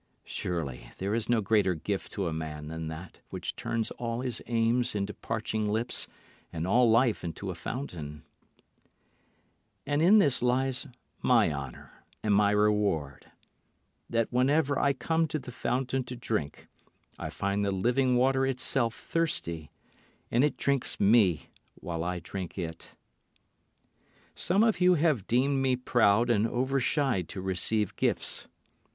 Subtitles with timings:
[0.25, 4.41] Surely there is no greater gift to a man than that which turns all his
[4.47, 6.07] aims into parching lips
[6.51, 8.23] and all life into a fountain.
[9.85, 10.87] [Illustration: 0125] And in this lies
[11.21, 13.27] my honour and my reward,
[14.09, 16.67] That whenever I come to the fountain to drink
[17.19, 19.69] I find the living water itself thirsty;
[20.31, 22.95] And it drinks me while I drink it.
[24.33, 28.47] Some of you have deemed me proud and over shy to receive gifts.